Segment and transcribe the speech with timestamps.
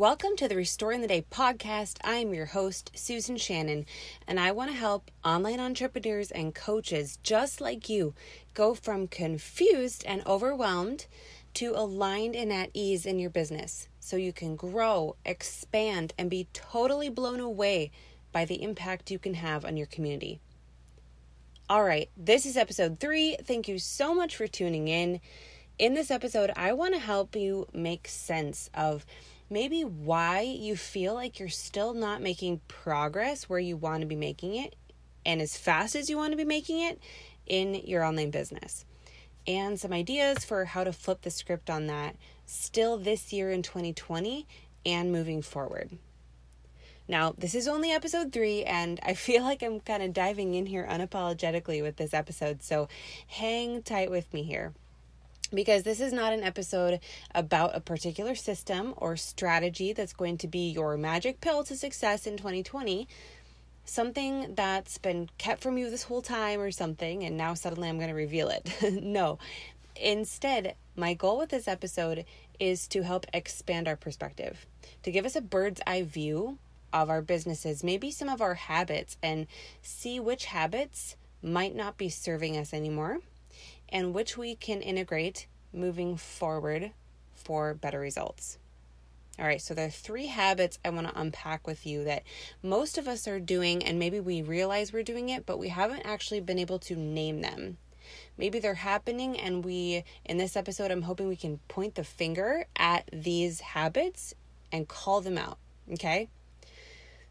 [0.00, 1.98] Welcome to the Restoring the Day podcast.
[2.02, 3.84] I'm your host, Susan Shannon,
[4.26, 8.14] and I want to help online entrepreneurs and coaches just like you
[8.54, 11.04] go from confused and overwhelmed
[11.52, 16.48] to aligned and at ease in your business so you can grow, expand, and be
[16.54, 17.90] totally blown away
[18.32, 20.40] by the impact you can have on your community.
[21.68, 23.36] All right, this is episode three.
[23.44, 25.20] Thank you so much for tuning in.
[25.78, 29.04] In this episode, I want to help you make sense of
[29.50, 34.16] maybe why you feel like you're still not making progress where you want to be
[34.16, 34.76] making it
[35.26, 37.00] and as fast as you want to be making it
[37.46, 38.84] in your online business.
[39.46, 42.16] And some ideas for how to flip the script on that
[42.46, 44.46] still this year in 2020
[44.86, 45.90] and moving forward.
[47.08, 50.66] Now, this is only episode three, and I feel like I'm kind of diving in
[50.66, 52.88] here unapologetically with this episode, so
[53.26, 54.72] hang tight with me here
[55.52, 57.00] because this is not an episode
[57.34, 62.26] about a particular system or strategy that's going to be your magic pill to success
[62.26, 63.08] in 2020
[63.84, 67.96] something that's been kept from you this whole time or something and now suddenly I'm
[67.96, 68.70] going to reveal it.
[69.02, 69.38] no.
[69.96, 72.24] Instead, my goal with this episode
[72.58, 74.66] is to help expand our perspective,
[75.02, 76.58] to give us a bird's eye view
[76.92, 79.46] of our businesses, maybe some of our habits, and
[79.82, 83.20] see which habits might not be serving us anymore
[83.92, 86.92] and which we can integrate moving forward
[87.34, 88.58] for better results.
[89.38, 92.24] All right, so there are three habits I want to unpack with you that
[92.62, 96.02] most of us are doing, and maybe we realize we're doing it, but we haven't
[96.04, 97.78] actually been able to name them.
[98.36, 102.66] Maybe they're happening, and we, in this episode, I'm hoping we can point the finger
[102.76, 104.34] at these habits
[104.70, 105.56] and call them out.
[105.90, 106.28] Okay?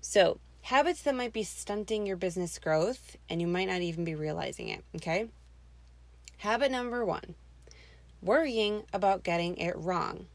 [0.02, 4.16] So, habits that might be stunting your business growth, and you might not even be
[4.16, 4.84] realizing it.
[4.96, 5.28] Okay?
[6.40, 7.36] Habit number one
[8.22, 10.28] worrying about getting it wrong.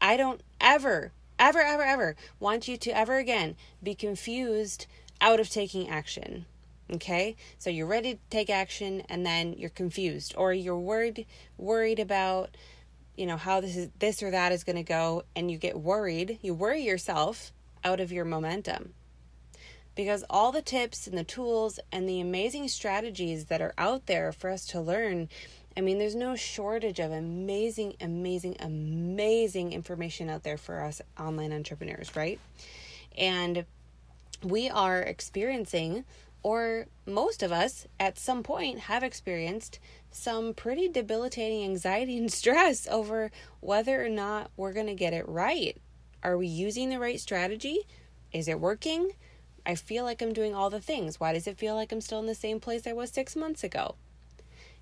[0.00, 4.86] I don't ever, ever, ever, ever want you to ever again be confused
[5.20, 6.46] out of taking action.
[6.92, 7.36] Okay?
[7.58, 11.26] So you're ready to take action and then you're confused or you're worried
[11.56, 12.56] worried about
[13.16, 15.78] you know how this is this or that is going to go and you get
[15.78, 16.40] worried.
[16.42, 17.52] You worry yourself
[17.84, 18.94] out of your momentum
[19.94, 24.32] because all the tips and the tools and the amazing strategies that are out there
[24.32, 25.28] for us to learn
[25.76, 31.52] I mean, there's no shortage of amazing, amazing, amazing information out there for us online
[31.52, 32.38] entrepreneurs, right?
[33.16, 33.64] And
[34.42, 36.04] we are experiencing,
[36.42, 39.78] or most of us at some point have experienced,
[40.10, 43.30] some pretty debilitating anxiety and stress over
[43.60, 45.80] whether or not we're going to get it right.
[46.22, 47.80] Are we using the right strategy?
[48.30, 49.12] Is it working?
[49.64, 51.20] I feel like I'm doing all the things.
[51.20, 53.62] Why does it feel like I'm still in the same place I was six months
[53.62, 53.94] ago?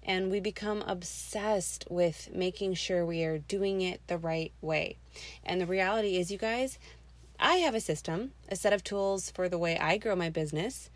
[0.03, 4.97] And we become obsessed with making sure we are doing it the right way.
[5.45, 6.79] And the reality is, you guys,
[7.39, 10.89] I have a system, a set of tools for the way I grow my business.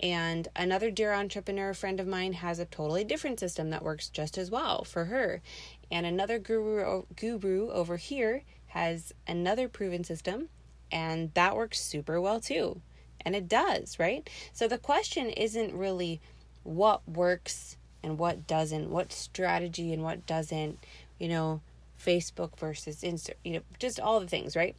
[0.00, 4.38] And another dear entrepreneur friend of mine has a totally different system that works just
[4.38, 5.42] as well for her.
[5.90, 10.48] And another guru guru over here has another proven system
[10.92, 12.80] and that works super well too.
[13.24, 14.28] And it does, right?
[14.52, 16.20] So the question isn't really
[16.62, 20.78] what works and what doesn't, what strategy and what doesn't,
[21.18, 21.60] you know,
[22.02, 24.74] Facebook versus Insta, you know, just all the things, right?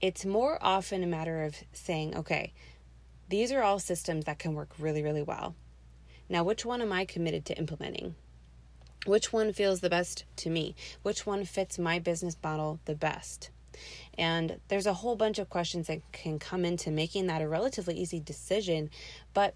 [0.00, 2.52] It's more often a matter of saying, okay,
[3.28, 5.54] these are all systems that can work really, really well.
[6.28, 8.14] Now, which one am I committed to implementing?
[9.06, 10.74] Which one feels the best to me?
[11.02, 13.50] Which one fits my business model the best?
[14.18, 17.94] And there's a whole bunch of questions that can come into making that a relatively
[17.94, 18.90] easy decision.
[19.34, 19.54] But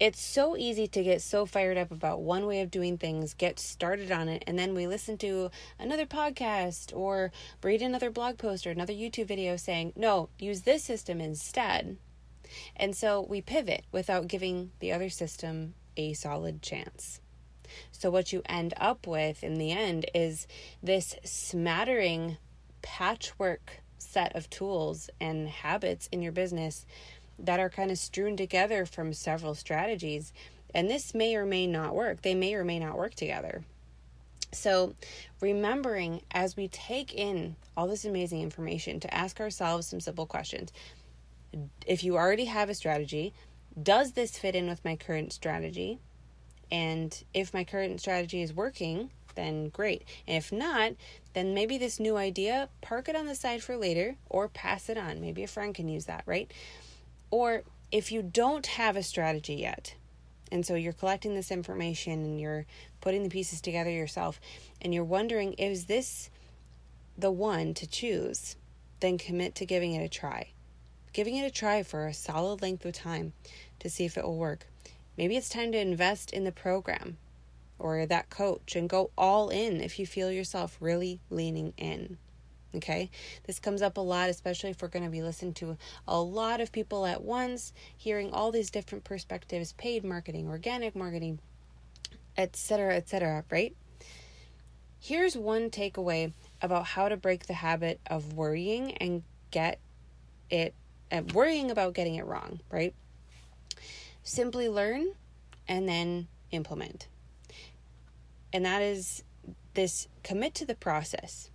[0.00, 3.60] it's so easy to get so fired up about one way of doing things, get
[3.60, 7.30] started on it, and then we listen to another podcast or
[7.62, 11.96] read another blog post or another YouTube video saying, no, use this system instead.
[12.76, 17.20] And so we pivot without giving the other system a solid chance.
[17.90, 20.46] So, what you end up with in the end is
[20.82, 22.36] this smattering
[22.84, 26.84] patchwork set of tools and habits in your business
[27.38, 30.32] that are kind of strewn together from several strategies.
[30.74, 32.22] And this may or may not work.
[32.22, 33.64] They may or may not work together.
[34.52, 34.94] So,
[35.40, 40.72] remembering as we take in all this amazing information to ask ourselves some simple questions.
[41.86, 43.34] If you already have a strategy,
[43.80, 45.98] does this fit in with my current strategy?
[46.70, 50.04] And if my current strategy is working, then great.
[50.26, 50.92] And if not,
[51.32, 54.98] then maybe this new idea, park it on the side for later or pass it
[54.98, 55.20] on.
[55.20, 56.50] Maybe a friend can use that, right?
[57.30, 59.94] Or if you don't have a strategy yet,
[60.52, 62.66] and so you're collecting this information and you're
[63.00, 64.40] putting the pieces together yourself,
[64.80, 66.30] and you're wondering, is this
[67.16, 68.56] the one to choose?
[69.04, 70.48] then commit to giving it a try.
[71.12, 73.34] Giving it a try for a solid length of time
[73.80, 74.66] to see if it will work.
[75.18, 77.18] Maybe it's time to invest in the program
[77.84, 82.16] or that coach and go all in if you feel yourself really leaning in.
[82.74, 83.10] Okay,
[83.46, 85.76] this comes up a lot, especially if we're going to be listening to
[86.08, 91.38] a lot of people at once, hearing all these different perspectives paid marketing, organic marketing,
[92.38, 93.76] etc., etc., right?
[94.98, 96.32] Here's one takeaway
[96.62, 99.78] about how to break the habit of worrying and get
[100.48, 100.74] it,
[101.10, 102.94] and uh, worrying about getting it wrong, right?
[104.22, 105.08] Simply learn
[105.68, 107.08] and then implement.
[108.54, 109.24] And that is
[109.74, 111.50] this commit to the process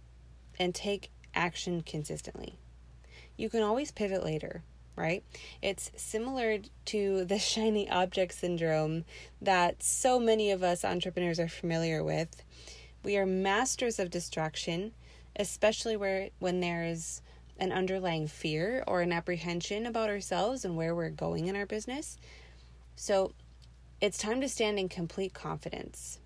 [0.59, 2.59] and take action consistently.
[3.37, 4.63] You can always pivot later,
[4.97, 5.23] right?
[5.61, 6.57] It's similar
[6.87, 9.05] to the shiny object syndrome
[9.41, 12.43] that so many of us entrepreneurs are familiar with.
[13.01, 14.91] We are masters of distraction,
[15.37, 17.21] especially where when there is
[17.57, 22.17] an underlying fear or an apprehension about ourselves and where we're going in our business.
[22.97, 23.31] So,
[24.01, 26.19] it's time to stand in complete confidence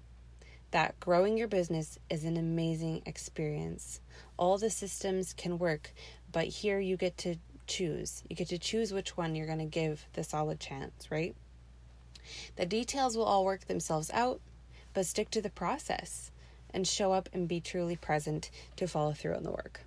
[0.73, 4.01] that growing your business is an amazing experience.
[4.37, 5.93] All the systems can work,
[6.31, 7.35] but here you get to
[7.67, 8.23] choose.
[8.27, 11.35] You get to choose which one you're going to give the solid chance, right?
[12.55, 14.41] The details will all work themselves out,
[14.95, 16.31] but stick to the process
[16.73, 19.81] and show up and be truly present to follow through on the work.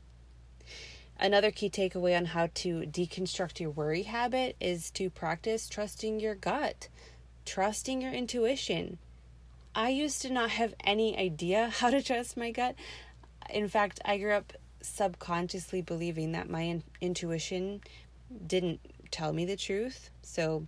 [1.19, 6.37] Another key takeaway on how to deconstruct your worry habit is to practice trusting your
[6.37, 6.89] gut,
[7.45, 8.99] trusting your intuition.
[9.77, 12.75] I used to not have any idea how to trust my gut.
[13.51, 17.83] In fact, I grew up subconsciously believing that my in- intuition
[18.47, 18.81] didn't
[19.11, 20.11] tell me the truth.
[20.23, 20.67] So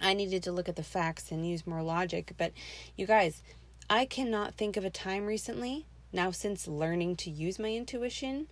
[0.00, 2.32] I needed to look at the facts and use more logic.
[2.36, 2.52] But
[2.96, 3.40] you guys,
[3.88, 8.48] I cannot think of a time recently, now since learning to use my intuition,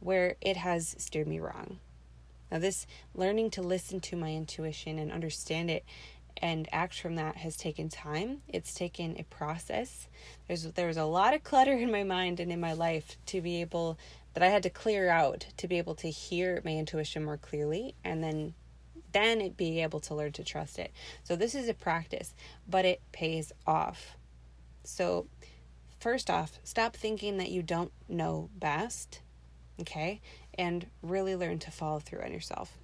[0.00, 1.78] where it has steered me wrong.
[2.50, 5.84] Now, this learning to listen to my intuition and understand it
[6.40, 8.42] and act from that has taken time.
[8.48, 10.08] It's taken a process.
[10.46, 13.40] There's there was a lot of clutter in my mind and in my life to
[13.40, 13.98] be able
[14.34, 17.94] that I had to clear out to be able to hear my intuition more clearly
[18.04, 18.54] and then
[19.12, 20.92] then it be able to learn to trust it.
[21.24, 22.34] So this is a practice,
[22.68, 24.16] but it pays off.
[24.84, 25.26] So
[25.98, 29.22] first off, stop thinking that you don't know best,
[29.80, 30.20] okay?
[30.58, 32.76] And really learn to follow through on yourself.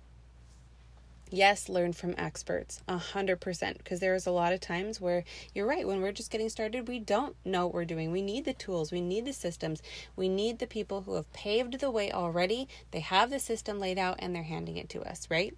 [1.34, 3.78] Yes, learn from experts, a hundred percent.
[3.78, 5.84] Because there's a lot of times where you're right.
[5.84, 8.12] When we're just getting started, we don't know what we're doing.
[8.12, 9.82] We need the tools, we need the systems,
[10.14, 12.68] we need the people who have paved the way already.
[12.92, 15.52] They have the system laid out and they're handing it to us, right?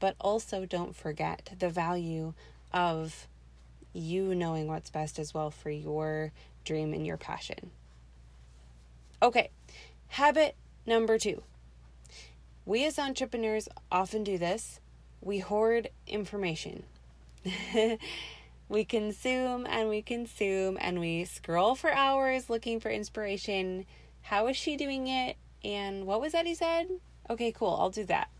[0.00, 2.34] But also don't forget the value
[2.72, 3.28] of
[3.92, 6.32] you knowing what's best as well for your
[6.64, 7.70] dream and your passion.
[9.22, 9.50] Okay,
[10.08, 11.44] habit number two.
[12.66, 14.80] We as entrepreneurs often do this
[15.22, 16.82] we hoard information.
[18.68, 23.86] we consume and we consume and we scroll for hours looking for inspiration.
[24.22, 25.36] How is she doing it?
[25.64, 26.88] And what was that he said?
[27.30, 28.30] Okay, cool, I'll do that.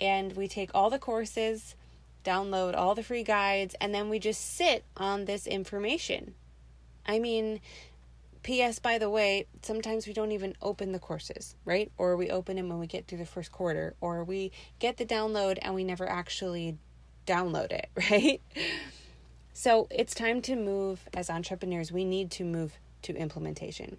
[0.00, 1.74] And we take all the courses,
[2.24, 6.34] download all the free guides, and then we just sit on this information.
[7.06, 7.60] I mean,
[8.46, 8.78] P.S.
[8.78, 11.90] By the way, sometimes we don't even open the courses, right?
[11.98, 15.04] Or we open them when we get through the first quarter, or we get the
[15.04, 16.78] download and we never actually
[17.26, 18.40] download it, right?
[19.52, 21.90] So it's time to move as entrepreneurs.
[21.90, 23.96] We need to move to implementation.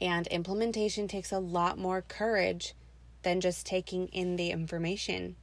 [0.00, 2.74] And implementation takes a lot more courage
[3.22, 5.34] than just taking in the information.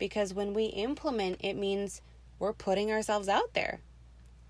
[0.00, 2.02] Because when we implement, it means
[2.40, 3.82] we're putting ourselves out there.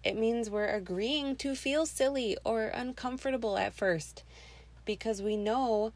[0.05, 4.23] It means we're agreeing to feel silly or uncomfortable at first
[4.85, 5.93] because we know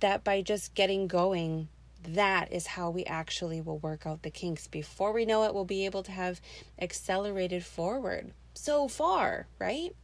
[0.00, 1.68] that by just getting going,
[2.02, 4.66] that is how we actually will work out the kinks.
[4.66, 6.40] Before we know it, we'll be able to have
[6.80, 9.94] accelerated forward so far, right?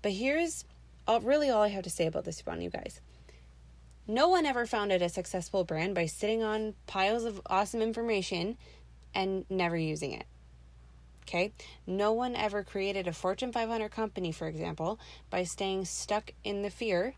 [0.00, 0.64] But here's
[1.06, 3.00] all, really all I have to say about this one, you guys.
[4.08, 8.56] No one ever founded a successful brand by sitting on piles of awesome information
[9.14, 10.26] and never using it.
[11.22, 11.52] Okay?
[11.86, 14.98] No one ever created a Fortune 500 company, for example,
[15.30, 17.14] by staying stuck in the fear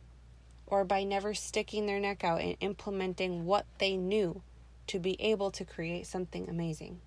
[0.66, 4.42] or by never sticking their neck out and implementing what they knew
[4.86, 7.00] to be able to create something amazing.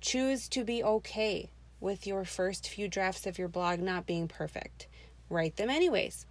[0.00, 1.50] Choose to be okay
[1.80, 4.86] with your first few drafts of your blog not being perfect.
[5.28, 6.26] Write them anyways.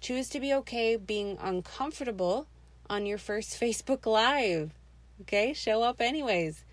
[0.00, 2.48] Choose to be okay being uncomfortable
[2.88, 4.72] on your first Facebook Live.
[5.22, 5.52] Okay?
[5.52, 6.64] Show up anyways.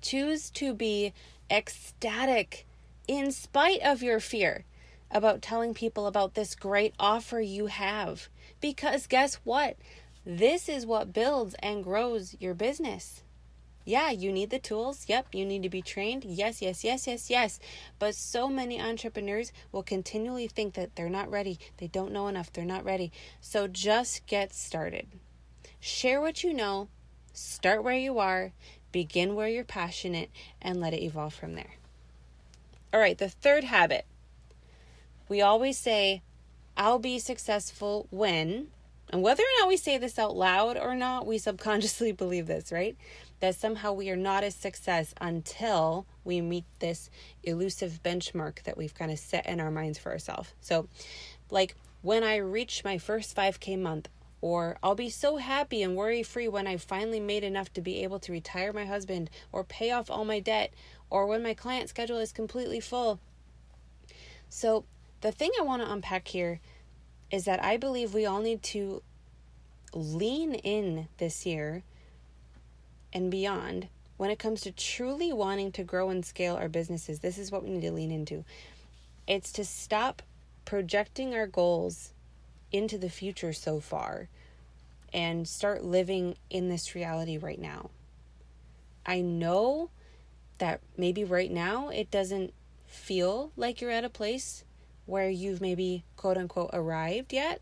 [0.00, 1.12] Choose to be
[1.50, 2.66] ecstatic
[3.08, 4.64] in spite of your fear.
[5.10, 8.28] about telling people about this great offer you have.
[8.60, 9.76] Because guess what?
[10.24, 13.22] This is what builds and grows your business.
[13.84, 15.06] Yeah, you need the tools.
[15.08, 16.24] Yep, you need to be trained.
[16.24, 17.58] Yes, yes, yes, yes, yes.
[17.98, 21.58] But so many entrepreneurs will continually think that they're not ready.
[21.78, 22.52] They don't know enough.
[22.52, 23.10] They're not ready.
[23.40, 25.08] So just get started.
[25.80, 26.88] Share what you know.
[27.32, 28.52] Start where you are.
[28.92, 30.30] Begin where you're passionate
[30.60, 31.74] and let it evolve from there.
[32.92, 34.04] All right, the third habit.
[35.28, 36.22] We always say,
[36.76, 38.68] I'll be successful when,
[39.10, 42.72] and whether or not we say this out loud or not, we subconsciously believe this,
[42.72, 42.96] right?
[43.40, 47.10] That somehow we are not a success until we meet this
[47.44, 50.52] elusive benchmark that we've kind of set in our minds for ourselves.
[50.60, 50.88] So,
[51.50, 54.08] like when I reach my first 5K month,
[54.40, 58.02] or I'll be so happy and worry free when I've finally made enough to be
[58.02, 60.72] able to retire my husband or pay off all my debt
[61.10, 63.20] or when my client schedule is completely full.
[64.48, 64.84] So,
[65.20, 66.60] the thing I want to unpack here
[67.30, 69.02] is that I believe we all need to
[69.92, 71.82] lean in this year
[73.12, 77.20] and beyond when it comes to truly wanting to grow and scale our businesses.
[77.20, 78.44] This is what we need to lean into.
[79.26, 80.22] It's to stop
[80.64, 82.12] projecting our goals
[82.72, 84.28] into the future so far
[85.12, 87.90] and start living in this reality right now.
[89.04, 89.90] I know
[90.58, 92.52] that maybe right now it doesn't
[92.86, 94.64] feel like you're at a place
[95.06, 97.60] where you've maybe quote unquote arrived yet.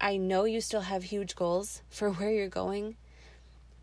[0.00, 2.96] I know you still have huge goals for where you're going,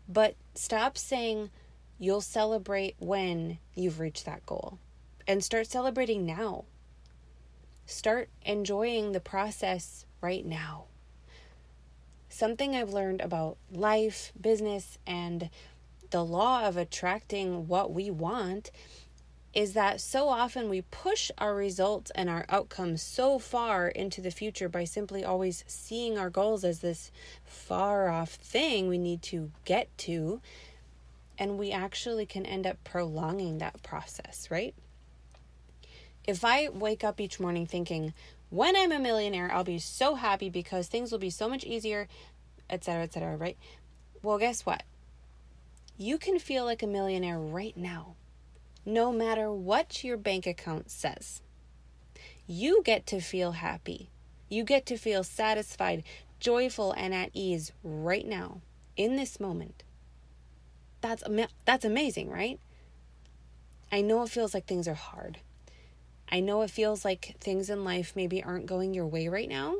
[0.08, 1.50] but stop saying
[1.98, 4.78] you'll celebrate when you've reached that goal
[5.26, 6.64] and start celebrating now.
[7.86, 10.84] Start enjoying the process right now.
[12.28, 15.50] Something I've learned about life, business, and
[16.10, 18.70] the law of attracting what we want
[19.54, 24.30] is that so often we push our results and our outcomes so far into the
[24.30, 27.10] future by simply always seeing our goals as this
[27.44, 30.40] far off thing we need to get to.
[31.38, 34.74] And we actually can end up prolonging that process, right?
[36.26, 38.12] If I wake up each morning thinking,
[38.50, 42.08] when I'm a millionaire, I'll be so happy because things will be so much easier,
[42.70, 43.58] etc., etc., right?
[44.22, 44.84] Well, guess what?
[45.96, 48.14] You can feel like a millionaire right now,
[48.86, 51.42] no matter what your bank account says.
[52.46, 54.10] You get to feel happy.
[54.48, 56.04] You get to feel satisfied,
[56.40, 58.62] joyful, and at ease right now,
[58.96, 59.82] in this moment.
[61.00, 61.22] That's,
[61.66, 62.58] that's amazing, right?
[63.92, 65.38] I know it feels like things are hard.
[66.30, 69.76] I know it feels like things in life maybe aren't going your way right now,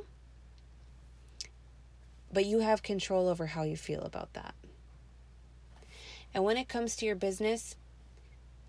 [2.33, 4.55] but you have control over how you feel about that.
[6.33, 7.77] And when it comes to your business,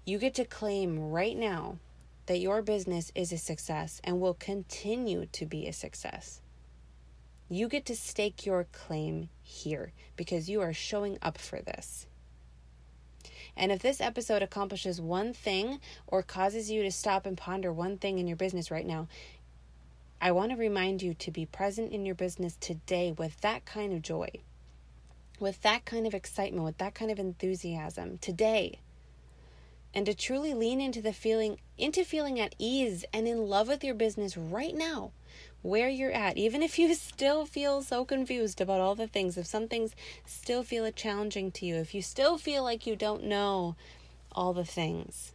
[0.06, 1.78] you get to claim right now
[2.26, 6.42] that your business is a success and will continue to be a success.
[7.50, 12.06] You get to stake your claim here because you are showing up for this.
[13.60, 17.98] And if this episode accomplishes one thing or causes you to stop and ponder one
[17.98, 19.10] thing in your business right now,
[20.22, 23.92] I want to remind you to be present in your business today with that kind
[23.92, 24.30] of joy,
[25.42, 28.80] with that kind of excitement, with that kind of enthusiasm today.
[29.94, 33.84] And to truly lean into the feeling, into feeling at ease and in love with
[33.84, 35.12] your business right now
[35.62, 39.46] where you're at, even if you still feel so confused about all the things, if
[39.46, 43.76] some things still feel challenging to you, if you still feel like you don't know
[44.32, 45.34] all the things,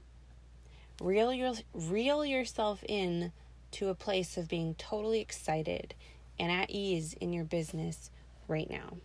[1.00, 3.32] reel, your, reel yourself in
[3.72, 5.94] to a place of being totally excited
[6.38, 8.10] and at ease in your business
[8.48, 8.96] right now.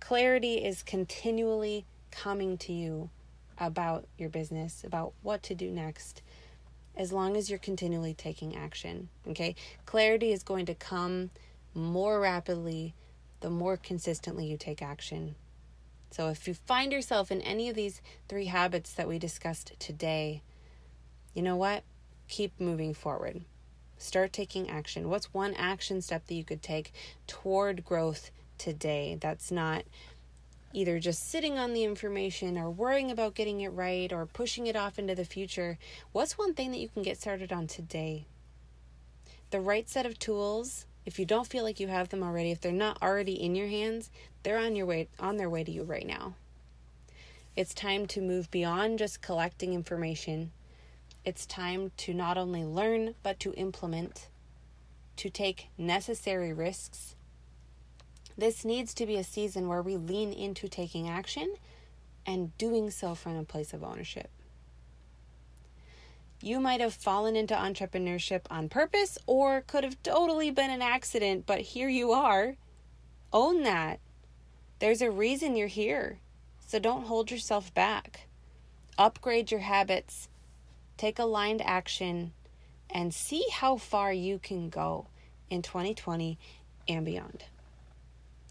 [0.00, 3.10] Clarity is continually coming to you
[3.58, 6.22] about your business, about what to do next
[7.00, 9.08] as long as you're continually taking action.
[9.26, 9.54] Okay?
[9.86, 11.30] Clarity is going to come
[11.74, 12.94] more rapidly
[13.40, 15.34] the more consistently you take action.
[16.10, 20.42] So if you find yourself in any of these three habits that we discussed today,
[21.32, 21.84] you know what?
[22.28, 23.40] Keep moving forward.
[23.96, 25.08] Start taking action.
[25.08, 26.92] What's one action step that you could take
[27.26, 29.84] toward growth today that's not
[30.72, 34.76] either just sitting on the information or worrying about getting it right or pushing it
[34.76, 35.78] off into the future,
[36.12, 38.26] what's one thing that you can get started on today?
[39.50, 42.60] The right set of tools, if you don't feel like you have them already, if
[42.60, 44.10] they're not already in your hands,
[44.42, 46.34] they're on your way on their way to you right now.
[47.56, 50.52] It's time to move beyond just collecting information.
[51.24, 54.28] It's time to not only learn but to implement,
[55.16, 57.16] to take necessary risks
[58.40, 61.54] this needs to be a season where we lean into taking action
[62.26, 64.30] and doing so from a place of ownership.
[66.42, 71.44] You might have fallen into entrepreneurship on purpose or could have totally been an accident,
[71.44, 72.56] but here you are.
[73.32, 74.00] Own that.
[74.78, 76.18] There's a reason you're here,
[76.66, 78.28] so don't hold yourself back.
[78.96, 80.28] Upgrade your habits,
[80.96, 82.32] take aligned action,
[82.88, 85.08] and see how far you can go
[85.50, 86.38] in 2020
[86.88, 87.44] and beyond.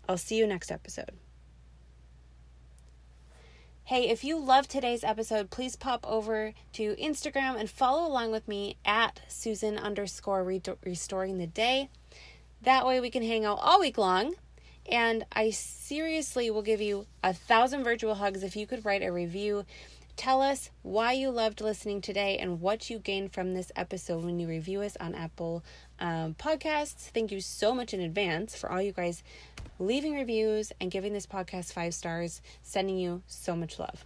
[0.10, 1.12] I'll see you next episode.
[3.84, 8.48] Hey, if you love today's episode, please pop over to Instagram and follow along with
[8.48, 11.89] me at Susan underscore restoring the day.
[12.63, 14.34] That way we can hang out all week long.
[14.92, 19.12] And I seriously will give you a thousand virtual hugs if you could write a
[19.12, 19.63] review.
[20.20, 24.38] Tell us why you loved listening today and what you gained from this episode when
[24.38, 25.63] you review us on Apple
[25.98, 27.10] um, Podcasts.
[27.13, 29.24] Thank you so much in advance for all you guys
[29.79, 32.41] leaving reviews and giving this podcast five stars.
[32.62, 34.05] Sending you so much love.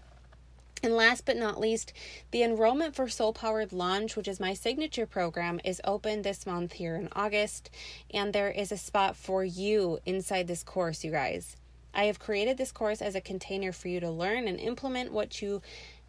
[0.84, 1.94] And last but not least,
[2.32, 6.74] the enrollment for Soul Powered Launch, which is my signature program, is open this month
[6.74, 7.70] here in August.
[8.14, 11.56] And there is a spot for you inside this course, you guys.
[11.94, 15.42] I have created this course as a container for you to learn and implement what
[15.42, 15.62] you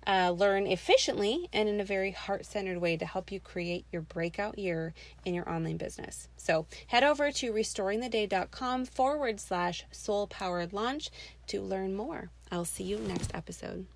[0.07, 4.03] uh, learn efficiently and in a very heart centered way to help you create your
[4.03, 4.95] breakout year
[5.25, 6.29] in your online business.
[6.37, 11.11] So head over to restoringtheday.com forward slash soul powered launch
[11.49, 12.31] to learn more.
[12.51, 13.87] I'll see you next episode.